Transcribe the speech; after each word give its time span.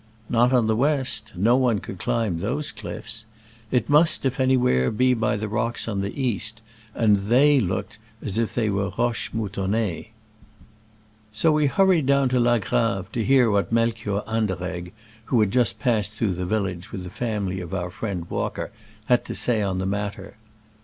Not 0.31 0.51
on 0.51 0.65
the 0.65 0.75
west— 0.75 1.31
no 1.35 1.55
one 1.55 1.77
could 1.77 1.99
climb 1.99 2.39
those 2.39 2.71
cliffs. 2.71 3.23
It 3.69 3.87
must, 3.87 4.25
if 4.25 4.39
anywhere, 4.39 4.89
be 4.89 5.13
by 5.13 5.35
the 5.35 5.47
rocks 5.47 5.87
on 5.87 6.01
the 6.01 6.19
east, 6.19 6.63
and 6.95 7.17
they 7.17 7.59
looked 7.59 7.99
as 8.19 8.39
if 8.39 8.55
they 8.55 8.71
were 8.71 8.91
roches 8.97 9.31
moutonnees. 9.31 10.07
So 11.33 11.51
we 11.51 11.67
hurried 11.67 12.07
down 12.07 12.29
to 12.29 12.39
La 12.39 12.57
Grave, 12.57 13.11
to 13.11 13.23
hear 13.23 13.51
what 13.51 13.71
Melchior 13.71 14.23
Anderegg 14.25 14.91
(who 15.25 15.39
had 15.39 15.51
just 15.51 15.77
passed 15.79 16.13
through 16.13 16.33
the 16.33 16.47
village 16.47 16.91
with 16.91 17.03
the 17.03 17.11
family 17.11 17.61
of 17.61 17.71
our 17.71 17.91
friend 17.91 18.27
Walker) 18.27 18.71
had 19.05 19.23
to 19.25 19.35
say 19.35 19.61
on 19.61 19.77
the 19.77 19.85
matter. 19.85 20.35